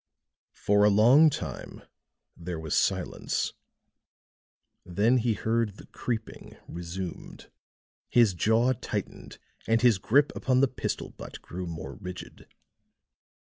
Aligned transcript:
For 0.55 0.83
a 0.83 0.89
long 0.89 1.29
time 1.29 1.83
there 2.35 2.59
was 2.59 2.73
silence; 2.73 3.53
then 4.83 5.17
he 5.17 5.35
heard 5.35 5.77
the 5.77 5.85
creeping 5.85 6.57
resumed; 6.67 7.51
his 8.09 8.33
jaw 8.33 8.73
tightened 8.73 9.37
and 9.67 9.83
his 9.83 9.99
grip 9.99 10.31
upon 10.35 10.59
the 10.59 10.67
pistol 10.67 11.09
butt 11.11 11.39
grew 11.43 11.67
more 11.67 11.93
rigid. 11.93 12.47